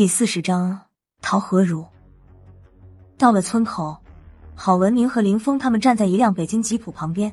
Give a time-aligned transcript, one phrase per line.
[0.00, 0.80] 第四十章
[1.20, 1.84] 陶何如。
[3.18, 3.94] 到了村口，
[4.54, 7.30] 郝文明和林峰他们站在一辆北京吉普旁边，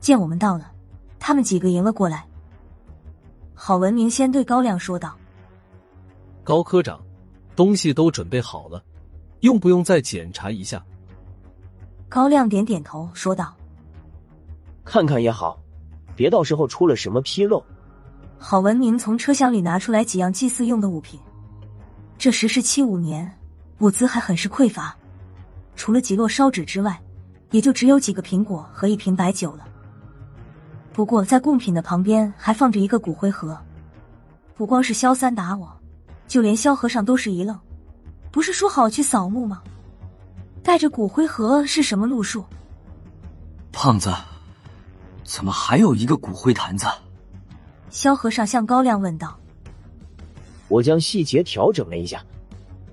[0.00, 0.72] 见我们到了，
[1.20, 2.26] 他们几个迎了过来。
[3.54, 5.16] 郝文明先对高亮说道
[6.42, 7.00] ：“高科长，
[7.54, 8.82] 东西都准备好了，
[9.42, 10.84] 用不用再检查一下？”
[12.10, 13.54] 高亮点点头，说道
[14.84, 15.56] ：“看看也好，
[16.16, 17.62] 别到时候出了什么纰漏。”
[18.40, 21.20] 郝文明从车厢里拿出来几样祭祀用的物品。
[22.22, 23.36] 这时是七五年，
[23.80, 24.96] 物资还很是匮乏，
[25.74, 27.02] 除了几摞烧纸之外，
[27.50, 29.66] 也就只有几个苹果和一瓶白酒了。
[30.92, 33.58] 不过在贡品的旁边还放着一个骨灰盒，
[34.54, 35.68] 不光是萧三打我，
[36.28, 37.58] 就连萧和尚都是一愣。
[38.30, 39.60] 不是说好去扫墓吗？
[40.62, 42.44] 带着骨灰盒是什么路数？
[43.72, 44.14] 胖子，
[45.24, 46.86] 怎么还有一个骨灰坛子？
[47.90, 49.36] 萧和尚向高亮问道。
[50.72, 52.24] 我将细节调整了一下，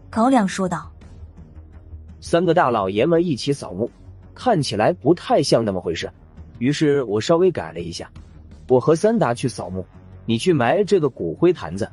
[0.10, 0.92] 高亮说道
[2.20, 3.90] ：“三个大老爷们一起扫墓，
[4.36, 6.12] 看起来不太像那么回事。
[6.58, 8.12] 于是我稍微改了一下，
[8.68, 9.86] 我和三达去扫墓，
[10.26, 11.90] 你去埋这个骨灰坛子。”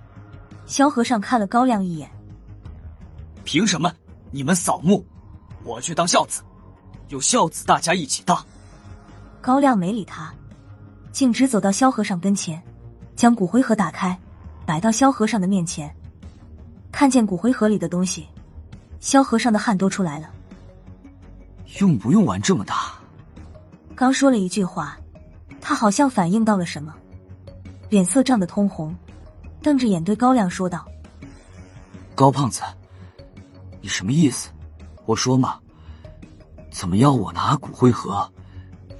[0.66, 2.10] 萧和尚看了高亮一眼
[3.46, 3.94] ：“凭什么
[4.32, 5.06] 你们扫墓，
[5.62, 6.42] 我去当孝子？
[7.10, 8.36] 有孝子大家一起当。”
[9.40, 10.34] 高亮没理他，
[11.12, 12.60] 径直走到萧和尚跟前，
[13.14, 14.18] 将骨灰盒打开。
[14.66, 15.94] 摆到萧和尚的面前，
[16.90, 18.26] 看见骨灰盒里的东西，
[18.98, 20.28] 萧和尚的汗都出来了。
[21.78, 22.94] 用不用玩这么大？
[23.94, 24.98] 刚说了一句话，
[25.60, 26.92] 他好像反应到了什么，
[27.88, 28.94] 脸色涨得通红，
[29.62, 30.84] 瞪着眼对高亮说道
[32.14, 32.60] ：“高胖子，
[33.80, 34.50] 你什么意思？
[35.04, 35.58] 我说嘛，
[36.72, 38.28] 怎么要我拿骨灰盒？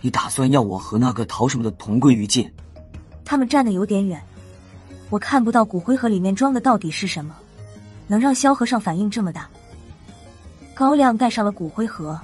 [0.00, 2.48] 你打算要我和那个陶什么的同归于尽？”
[3.24, 4.22] 他们站得有点远。
[5.10, 7.36] 我看不到骨灰盒里面装的到底是什么，
[8.06, 9.48] 能让萧和尚反应这么大。
[10.74, 12.20] 高亮盖上了骨灰盒，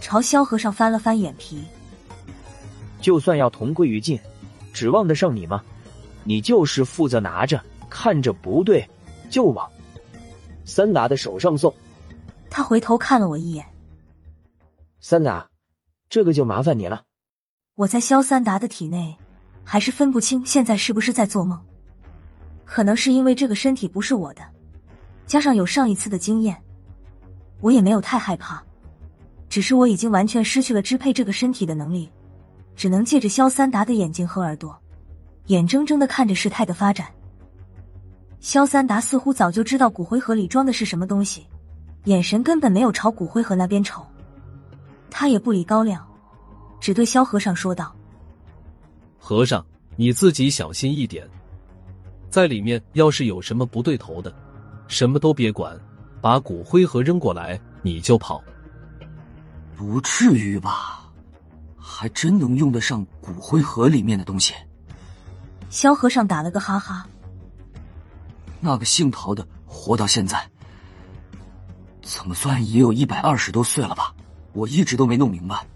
[0.00, 1.64] 朝萧和尚翻了翻眼皮。
[3.00, 4.18] 就算要同归于尽，
[4.72, 5.62] 指望得上你吗？
[6.24, 8.84] 你就是负责拿着，看着不对
[9.30, 9.70] 就往
[10.64, 11.72] 三达的手上送。
[12.50, 13.64] 他回头看了我一眼。
[15.00, 15.48] 三达，
[16.08, 17.04] 这个就麻烦你了。
[17.76, 19.16] 我在萧三达的体内，
[19.62, 21.60] 还是分不清现在是不是在做梦。
[22.66, 24.42] 可能是因为这个身体不是我的，
[25.24, 26.54] 加上有上一次的经验，
[27.60, 28.62] 我也没有太害怕。
[29.48, 32.10] 只是我已经完全失去了支配这个身体的能力，
[32.74, 34.76] 只能借着萧三达的眼睛和耳朵，
[35.46, 37.06] 眼睁睁的看着事态的发展。
[38.40, 41.46] 萧三达似乎早就知道骨灰盒里装的是什么东西，
[42.04, 44.04] 眼神根本没有朝骨灰盒那边瞅。
[45.08, 46.06] 他也不理高亮，
[46.80, 47.94] 只对萧和尚说道
[49.16, 51.26] ：“和尚，你自己小心一点。”
[52.36, 54.30] 在里面要是有什么不对头的，
[54.88, 55.74] 什么都别管，
[56.20, 58.44] 把骨灰盒扔过来，你就跑。
[59.74, 61.10] 不至于吧？
[61.78, 64.52] 还真能用得上骨灰盒里面的东西？
[65.70, 67.06] 萧和尚打了个哈哈。
[68.60, 70.46] 那个姓陶的活到现在，
[72.02, 74.14] 怎么算也有一百二十多岁了吧？
[74.52, 75.66] 我一直都没弄明白。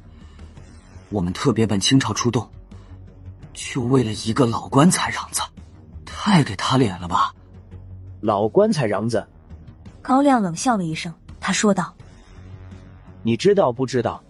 [1.08, 2.46] 我们特别办清朝出动，
[3.54, 5.40] 就为了一个老棺材瓤子。
[6.22, 7.34] 太给他脸了吧！
[8.20, 9.26] 老棺材瓤子，
[10.02, 11.10] 高亮冷笑了一声，
[11.40, 11.94] 他说道
[13.24, 14.22] ：“你知道不知道，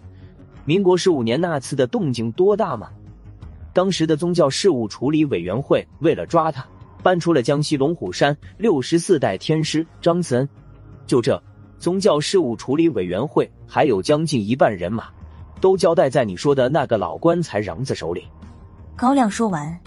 [0.63, 2.87] 民国十五年那次的动静多大吗？
[3.73, 6.65] 当时的宗教事务处理委员会为了抓他，
[7.03, 10.47] 搬出了江西龙虎山六十四代天师张慈恩。
[11.05, 11.43] 就这，
[11.77, 15.09] 宗教事务处理委员会还有将近一半人马，
[15.59, 18.25] 都交代在你说的那个老棺材瓤子手里。”
[18.95, 19.77] 高亮说完。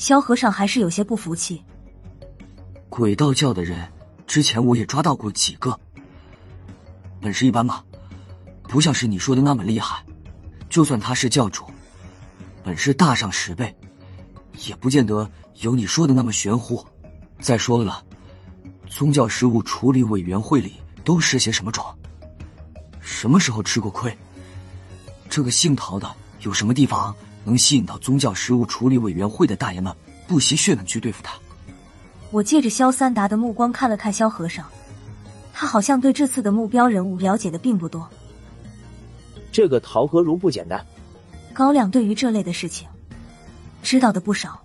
[0.00, 1.62] 萧和尚还是有些不服气。
[2.88, 3.86] 鬼道教的人，
[4.26, 5.78] 之前我也抓到过几个，
[7.20, 7.84] 本事一般嘛，
[8.62, 10.02] 不像是你说的那么厉害。
[10.70, 11.66] 就算他是教主，
[12.64, 13.76] 本事大上十倍，
[14.66, 16.82] 也不见得有你说的那么玄乎。
[17.38, 18.02] 再说了，
[18.88, 21.84] 宗教事务处理委员会里都是些什么种？
[23.00, 24.16] 什么时候吃过亏？
[25.28, 26.10] 这个姓陶的
[26.40, 27.14] 有什么地方？
[27.44, 29.94] 能吸引到宗教事务处理委员会的大爷们
[30.28, 31.38] 不惜血本去对付他。
[32.30, 34.64] 我借着萧三达的目光看了看萧和尚，
[35.52, 38.08] 他好像对这次的目标人物了解的并不多。
[39.50, 40.84] 这个陶和如不简单。
[41.52, 42.88] 高亮对于这类的事情
[43.82, 44.60] 知道的不少。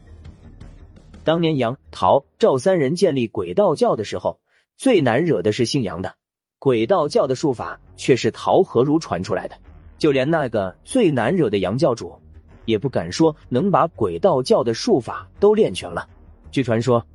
[1.23, 4.39] 当年杨陶赵三人建立鬼道教的时候，
[4.77, 6.13] 最难惹的是姓杨的。
[6.59, 9.55] 鬼道教的术法却是陶和如传出来的，
[9.97, 12.21] 就连那个最难惹的杨教主。
[12.65, 16.07] 也不敢说能把鬼道教的术法都练全了。
[16.51, 17.05] 据传说，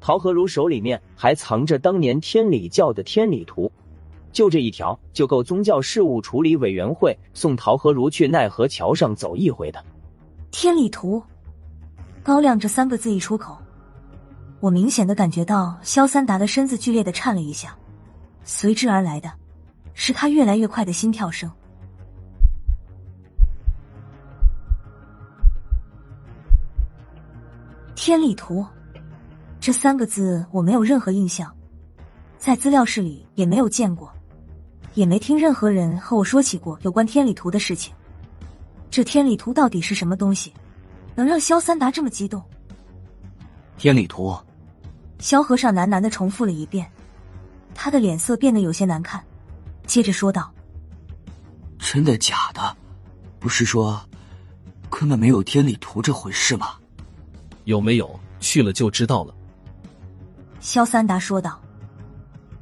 [0.00, 3.70] 陶和如手里面还藏着当年天理教的天理图，
[4.32, 9.84] 就这一条就够宗教事务处理委员会送陶和如去奈何桥上走一回的。
[10.50, 11.22] 天理图，
[12.22, 13.56] 高亮这三个字一出口，
[14.60, 17.76] 我明显的感觉到萧三达的身子剧烈的颤了一下，
[18.44, 19.30] 随之而来的
[19.92, 21.50] 是他越来越快的心跳声。
[28.08, 28.64] 天理图
[29.60, 31.54] 这三个字我没有任何印象，
[32.38, 34.10] 在资料室里也没有见过，
[34.94, 37.94] 也没听任何人和我说起过有关天理图的事情。
[38.90, 40.54] 这天理图到底是什么东西，
[41.14, 42.42] 能让萧三达这么激动？
[43.76, 44.34] 天理图，
[45.18, 46.90] 萧和尚喃喃的重复了一遍，
[47.74, 49.22] 他的脸色变得有些难看，
[49.86, 50.50] 接着说道
[51.78, 52.74] ：“真的假的？
[53.38, 54.00] 不是说
[54.88, 56.77] 根本没有天理图这回事吗？
[57.68, 58.18] 有没有？
[58.40, 59.34] 去了就知道了。”
[60.58, 61.60] 肖三达说道：“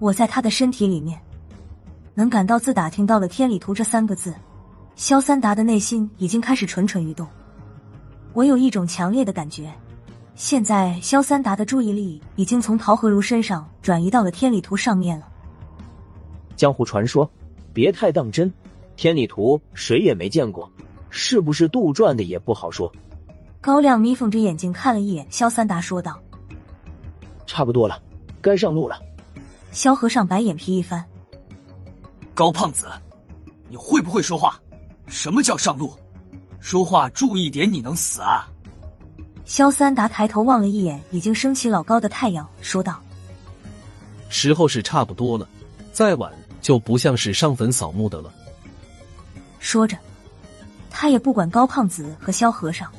[0.00, 1.16] 我在他的身体里面，
[2.12, 4.34] 能感到自打听到了天理图这三个字，
[4.96, 7.24] 肖三达的内心已经开始蠢蠢欲动。
[8.32, 9.72] 我有一种强烈的感觉，
[10.34, 15.28] 现在肖三达的注意力已经从陶和如身上转移到了天理图上面了。
[16.56, 17.30] 江湖传说，
[17.72, 18.52] 别太当真。
[18.96, 20.68] 天理图谁也没见过，
[21.10, 22.92] 是不是杜撰的也不好说。
[23.60, 26.18] 高亮眯缝着眼睛看了一眼萧三达，说道。
[27.46, 28.00] 差不多了，
[28.40, 29.00] 该上路了。
[29.72, 31.04] 萧和尚白眼皮一翻
[32.34, 32.88] ：“高胖子，
[33.68, 34.60] 你会不会说话？
[35.06, 35.92] 什么叫上路？
[36.60, 38.48] 说话注意点，你能死啊！”
[39.44, 43.00] 萧三达抬头望了一眼已经升起老高的太阳，说道
[44.28, 45.48] ：“时候是差不多了，
[45.92, 48.32] 再晚就不像是上坟扫墓的了。”
[49.60, 49.96] 说着，
[50.90, 52.90] 他也不管高胖子和萧和尚，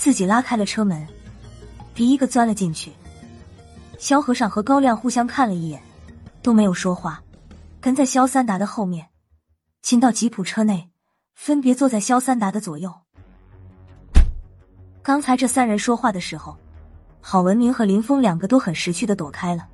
[0.00, 1.06] 自己拉开了车门。
[1.94, 2.90] 第一个钻了进去，
[3.98, 5.78] 萧和尚和高亮互相看了一眼，
[6.40, 7.22] 都没有说话，
[7.82, 9.06] 跟在萧三达的后面，
[9.82, 10.88] 进到吉普车内，
[11.34, 12.90] 分别坐在萧三达的左右。
[15.02, 16.56] 刚才这三人说话的时候，
[17.20, 19.68] 郝文明和林峰两个都很识趣的躲开了。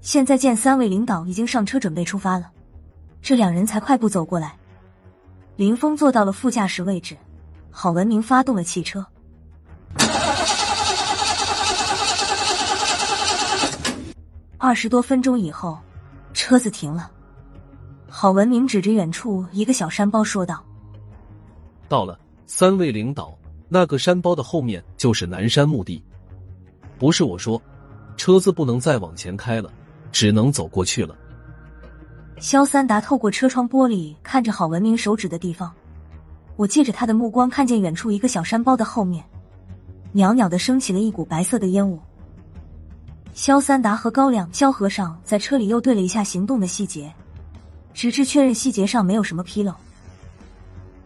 [0.00, 2.50] 现在见三位领导已经上车准备出发了，
[3.22, 4.56] 这两人才快步走过来。
[5.54, 7.16] 林峰坐到了副驾驶位置，
[7.70, 9.06] 郝文明发动了汽车。
[14.68, 15.78] 二十多分钟以后，
[16.34, 17.10] 车子停了。
[18.06, 20.62] 郝文明指着远处一个小山包说道
[21.88, 23.34] ：“到了，三位领导，
[23.70, 26.04] 那个山包的后面就是南山墓地。
[26.98, 27.58] 不是我说，
[28.18, 29.72] 车子不能再往前开了，
[30.12, 31.16] 只能走过去了。”
[32.38, 35.72] 肖三达透过车窗玻璃看着郝文明手指的地方，
[36.56, 39.24] 我借着他的目光看见远处一个小山包的后面，
[40.12, 41.98] 袅袅的升起了一股白色的烟雾。
[43.38, 47.14] 萧三达和高亮、萧和尚在车里又对了一下行动的细节，
[47.94, 49.72] 直至确认细节上没有什么纰漏。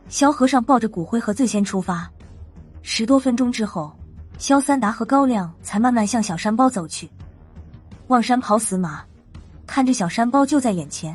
[0.08, 2.10] 萧和尚抱着骨灰盒最先出发，
[2.80, 3.92] 十多分钟之后，
[4.38, 7.06] 萧三达和高亮才慢慢向小山包走去。
[8.06, 9.04] 望山跑死马，
[9.66, 11.14] 看着小山包就在眼前，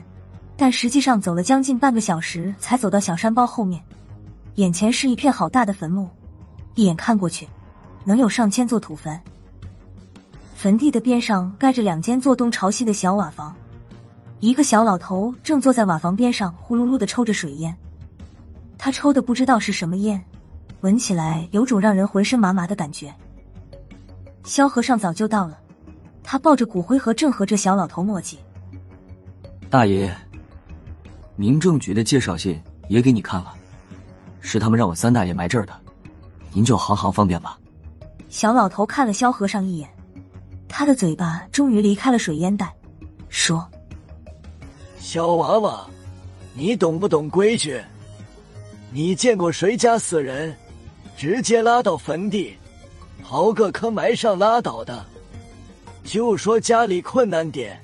[0.56, 3.84] 但实际上走了将近半个小时才走到小山包后面，
[4.54, 6.08] 眼前是一片好大的坟墓，
[6.76, 7.50] 一眼看过去，
[8.06, 9.20] 能有上千座土坟。
[10.58, 13.56] 坟地的边上盖着两间坐东朝西的小瓦房，
[14.40, 17.78] 一个小老头正坐在瓦房边上，呼噜噜的抽着水烟。
[18.76, 20.20] 他抽的不知道是什么烟，
[20.82, 23.14] 闻起来有种让人浑身麻麻的感觉。
[24.46, 25.60] 萧和尚早就到了，
[26.24, 28.38] 他抱着骨灰盒，正和这小老头磨叽。
[29.70, 30.12] 大爷，
[31.36, 32.60] 民政局的介绍信
[32.90, 33.54] 也给你看了，
[34.42, 35.74] 是他们让我三大爷埋这儿的，
[36.52, 37.60] 您就行行方便吧。
[38.28, 39.88] 小老头看了萧和尚一眼。
[40.80, 42.72] 他的嘴巴终于离开了水烟袋，
[43.30, 43.68] 说
[45.02, 45.90] ：“小娃娃，
[46.54, 47.82] 你懂不懂规矩？
[48.92, 50.56] 你见过谁家死人
[51.18, 52.56] 直接拉到坟地，
[53.28, 55.04] 刨个坑埋上拉倒的？
[56.04, 57.82] 就说家里困难点，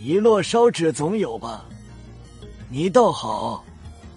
[0.00, 1.66] 一摞烧纸总有吧？
[2.70, 3.62] 你倒好，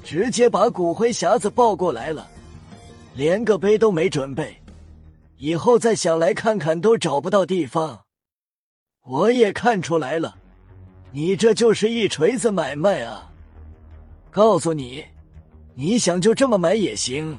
[0.06, 2.26] 直接把骨灰匣子抱过来了，
[3.14, 4.56] 连个碑都没准备。”
[5.38, 8.05] 以后再想来看看都找不到地方，
[9.06, 10.36] 我也看出来了，
[11.12, 13.32] 你这就是一锤子买卖啊！
[14.32, 15.06] 告诉你，
[15.76, 17.38] 你想就这么买也行，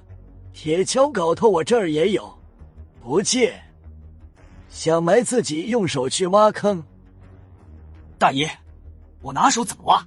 [0.52, 2.32] 铁锹镐头我这儿也有，
[3.02, 3.52] 不借。
[4.68, 6.82] 想埋自己用手去挖坑。
[8.16, 8.49] 大爷，
[9.20, 10.06] 我拿手怎么挖？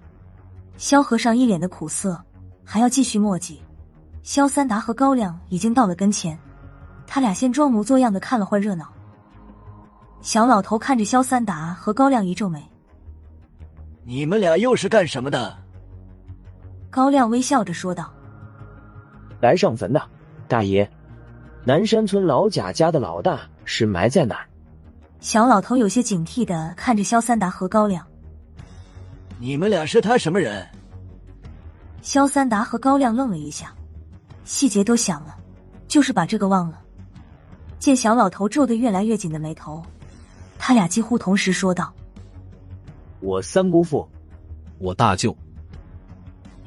[0.78, 2.18] 萧和尚一脸的苦涩，
[2.63, 3.62] 还要继续墨迹。
[4.24, 6.39] 萧三达和高亮已经到了跟前。
[7.06, 8.94] 他俩先装模作样的看了会热闹。
[10.22, 12.62] 小老头看着萧三达和高亮，一皱眉
[14.04, 15.58] ：“你们俩又是干什么的？”
[16.92, 18.12] 高亮微笑着说道
[19.42, 20.02] ：“来上坟的，
[20.48, 20.90] 大爷。
[21.64, 24.46] 南山村老贾家的老大是埋在哪儿？”
[25.22, 28.06] 小老头有些警惕的看着萧三达和高亮
[29.40, 30.68] ：“你们俩是他什么人？”
[32.02, 33.74] 萧三达和高亮愣了一下，
[34.44, 35.38] 细节都想了，
[35.88, 36.82] 就是把这个忘了。
[37.78, 39.82] 见小老头皱得越来越紧的眉头。
[40.70, 41.92] 他俩几乎同时说道
[43.22, 44.08] ：“我三姑父，
[44.78, 45.36] 我大舅。”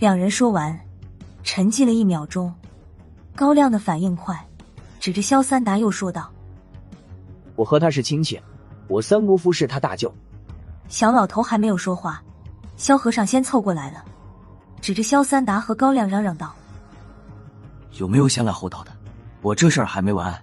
[0.00, 0.76] 两人说完，
[1.44, 2.52] 沉寂了一秒钟。
[3.36, 4.36] 高亮的反应快，
[4.98, 6.28] 指着萧三达又说道
[7.54, 8.42] ：“我和他是亲戚，
[8.88, 10.12] 我三姑父是他大舅。”
[10.90, 12.20] 小老头还没有说话，
[12.76, 14.04] 萧和尚先凑过来了，
[14.80, 16.52] 指着萧三达和高亮嚷嚷道
[18.00, 18.90] ：“有没有先来后到的？
[19.42, 20.36] 我这事儿还没完，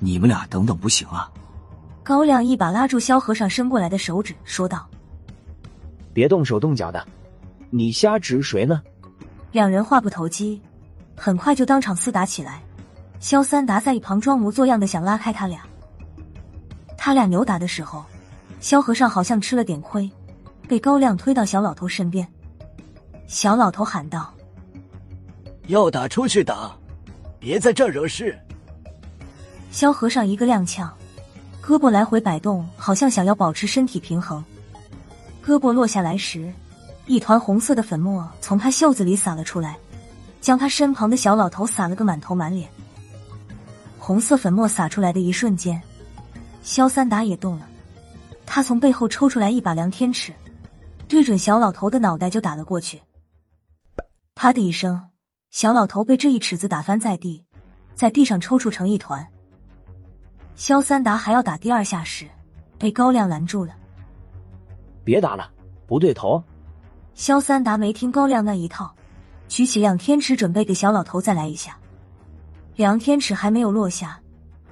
[0.00, 1.30] 你们俩等等不行啊！”
[2.04, 4.86] 高亮一把拉住萧和尚伸过来的手指，说道
[6.12, 7.02] ：“别动手动脚的，
[7.70, 8.82] 你瞎指谁呢？”
[9.52, 10.60] 两人话不投机，
[11.16, 12.62] 很快就当场厮打起来。
[13.20, 15.62] 萧三达在一旁装模作样的想拉开他俩。
[16.98, 18.04] 他俩扭打的时候，
[18.60, 20.10] 萧和尚好像吃了点亏，
[20.68, 22.28] 被高亮推到小老头身边。
[23.26, 24.34] 小老头喊道
[25.68, 26.76] ：“要打出去打，
[27.38, 28.38] 别在这惹事。”
[29.72, 30.90] 萧和尚一个踉跄。
[31.66, 34.44] 胳膊来回摆动，好像想要保持身体平衡。
[35.42, 36.52] 胳膊落下来时，
[37.06, 39.78] 一团红色的粉末从他袖子里洒了出来，
[40.42, 42.68] 将他身旁的小老头洒了个满头满脸。
[43.98, 45.80] 红色粉末洒出来的一瞬间，
[46.62, 47.66] 萧三达也动了，
[48.44, 50.34] 他从背后抽出来一把量天尺，
[51.08, 53.00] 对准小老头的脑袋就打了过去。
[54.34, 55.00] 啪的一声，
[55.50, 57.42] 小老头被这一尺子打翻在地，
[57.94, 59.26] 在地上抽搐成一团。
[60.56, 62.28] 萧三达还要打第二下时，
[62.78, 63.74] 被高亮拦住了。
[65.02, 65.50] 别打了，
[65.86, 66.42] 不对头。
[67.14, 68.94] 萧三达没听高亮那一套，
[69.48, 71.76] 举起量天尺准备给小老头再来一下。
[72.76, 74.18] 量天尺还没有落下，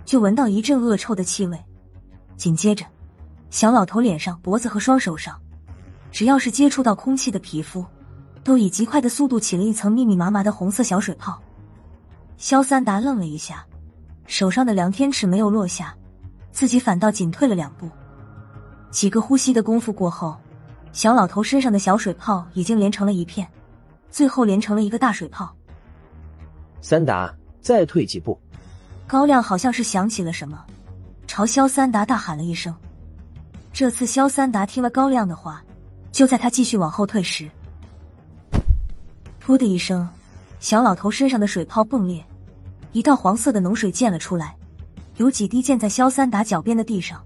[0.04, 1.58] 就闻到一阵恶臭的气味。
[2.36, 2.84] 紧接着，
[3.50, 5.38] 小老头脸上、脖子和双手上，
[6.10, 7.84] 只要是接触到空气的皮肤，
[8.44, 11.40] 都以极快的速度起了一层密密麻麻的红色小水泡。
[12.36, 13.64] 萧三达愣了一下。
[14.32, 15.94] 手上的量天尺没有落下，
[16.52, 17.86] 自己反倒紧退了两步。
[18.90, 20.34] 几个呼吸的功夫过后，
[20.90, 23.46] 小老头身上的小水泡已经连成了一片，
[24.10, 25.54] 最后连成了一个大水泡。
[26.80, 28.40] 三达，再退几步。
[29.06, 30.64] 高亮好像是想起了什么，
[31.26, 32.74] 朝萧三达大喊了一声。
[33.70, 35.62] 这次萧三达听了高亮的话，
[36.10, 37.50] 就在他继续往后退时，
[39.44, 40.08] 噗的一声，
[40.58, 42.24] 小老头身上的水泡迸裂。
[42.92, 44.54] 一道黄色的脓水溅了出来，
[45.16, 47.24] 有几滴溅在萧三达脚边的地上，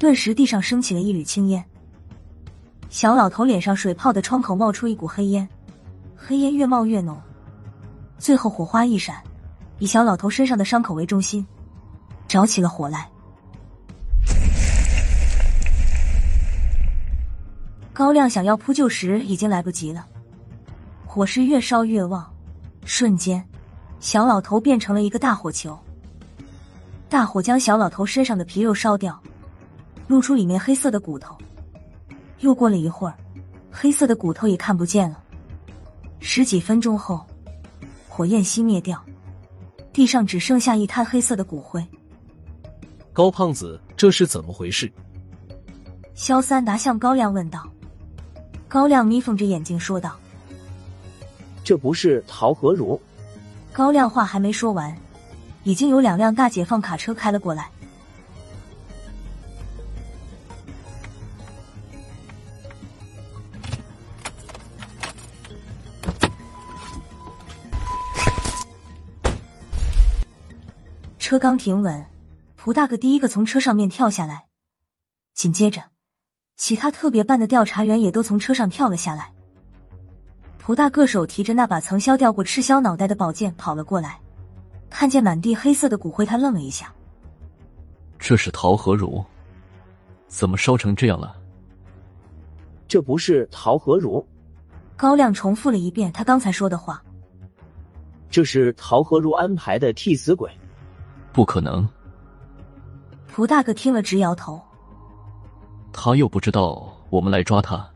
[0.00, 1.64] 顿时地上升起了一缕青烟。
[2.88, 5.48] 小老头脸上水泡的窗口冒出一股黑烟，
[6.16, 7.16] 黑烟越冒越浓，
[8.18, 9.22] 最后火花一闪，
[9.78, 11.46] 以小老头身上的伤口为中心，
[12.26, 13.08] 着起了火来。
[17.92, 20.04] 高亮想要扑救时已经来不及了，
[21.06, 22.28] 火势越烧越旺，
[22.84, 23.42] 瞬间。
[23.98, 25.76] 小老头变成了一个大火球，
[27.08, 29.20] 大火将小老头身上的皮肉烧掉，
[30.06, 31.36] 露出里面黑色的骨头。
[32.40, 33.14] 又过了一会儿，
[33.70, 35.22] 黑色的骨头也看不见了。
[36.20, 37.24] 十几分钟后，
[38.08, 39.02] 火焰熄灭掉，
[39.92, 41.84] 地上只剩下一滩黑色的骨灰。
[43.12, 44.92] 高胖子，这是怎么回事？
[46.14, 47.66] 萧三达向高亮问道。
[48.68, 50.16] 高亮眯缝着眼睛说道
[51.64, 53.00] ：“这不是陶和如。”
[53.76, 54.96] 高亮话还没说完，
[55.62, 57.70] 已经有两辆大解放卡车开了过来。
[71.18, 72.06] 车刚停稳，
[72.56, 74.46] 蒲大哥第一个从车上面跳下来，
[75.34, 75.90] 紧接着，
[76.56, 79.35] 其他特别办的调查员也都从车上跳了下来。
[80.66, 84.18] 蒲大个手提着那把曾削掉过赤霄脑袋的宝剑跑了过来，
[84.90, 86.92] 看见满地黑色的骨灰，他愣了一下。
[88.18, 89.24] 这是陶和如，
[90.26, 91.36] 怎么烧成这样了？
[92.88, 94.26] 这不是陶和如。
[94.96, 97.00] 高亮重复了一遍他刚才说的话。
[98.28, 100.50] 这是陶和如安排的替死鬼。
[101.32, 101.88] 不可能。
[103.28, 104.60] 蒲大个听了直摇头。
[105.92, 107.88] 他又不知道我们来抓他。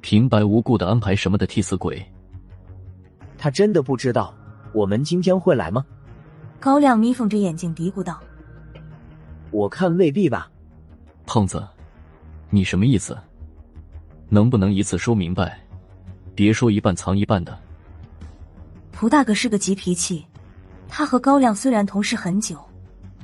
[0.00, 2.04] 平白无故的安排什么的替死鬼？
[3.38, 4.34] 他真的不知道
[4.72, 5.84] 我们今天会来吗？
[6.58, 8.20] 高亮眯缝着眼睛嘀咕道
[9.50, 10.50] ：“我看未必吧。”
[11.26, 11.66] 胖子，
[12.50, 13.16] 你什么意思？
[14.28, 15.58] 能不能一次说明白？
[16.34, 17.58] 别说一半藏一半的。
[18.92, 20.26] 蒲大哥是个急脾气，
[20.88, 22.58] 他和高亮虽然同事很久，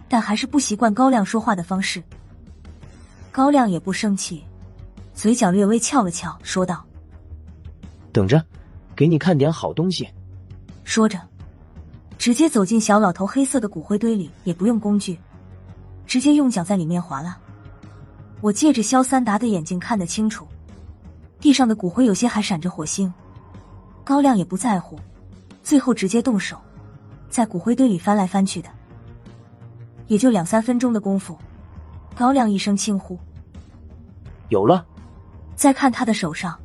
[0.09, 2.02] 但还是不习惯高亮说话的方式。
[3.30, 4.42] 高亮也不生气，
[5.16, 6.85] 嘴角略微翘了翘，说道
[8.12, 8.44] ：“等着，
[8.94, 10.06] 给你看点好东西。”
[10.85, 11.18] 说着，
[12.18, 15.18] 直接走进小老头黑色的骨灰堆里，也不用工具，
[16.06, 17.35] 直接用脚在里面划拉。
[18.42, 20.46] 我借着肖三达的眼睛看得清楚，
[21.40, 23.12] 地上的骨灰有些还闪着火星。
[24.04, 24.99] 高亮也不在乎，
[25.62, 26.61] 最后直接动手，
[27.30, 28.68] 在骨灰堆里翻来翻去的，
[30.08, 31.38] 也就两三分钟的功夫。
[32.14, 33.18] 高亮一声轻呼
[34.50, 34.87] ：“有了！”
[35.56, 36.56] 再看他的手上，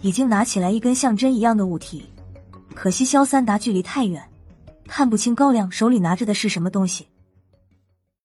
[0.00, 2.08] 已经拿起来一根像针一样的物体。
[2.74, 4.22] 可惜肖三达距离太远，
[4.86, 7.08] 看不清高亮手里拿着的是什么东西。